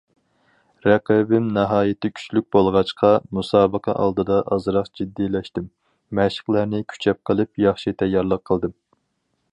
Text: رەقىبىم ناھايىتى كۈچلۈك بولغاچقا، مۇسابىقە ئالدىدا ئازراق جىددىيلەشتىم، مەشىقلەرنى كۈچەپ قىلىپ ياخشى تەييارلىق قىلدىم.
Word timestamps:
رەقىبىم 0.85 1.49
ناھايىتى 1.57 2.11
كۈچلۈك 2.19 2.47
بولغاچقا، 2.55 3.11
مۇسابىقە 3.39 3.95
ئالدىدا 4.05 4.39
ئازراق 4.57 4.91
جىددىيلەشتىم، 5.01 5.71
مەشىقلەرنى 6.21 6.85
كۈچەپ 6.95 7.23
قىلىپ 7.31 7.65
ياخشى 7.69 7.99
تەييارلىق 8.03 8.47
قىلدىم. 8.53 8.79